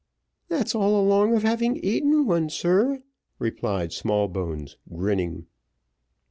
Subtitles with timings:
[0.47, 3.03] "That's all along of having eaten one, sir,"
[3.37, 5.45] replied Smallbones, grinning.